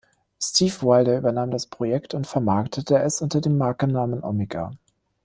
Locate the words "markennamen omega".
3.59-4.71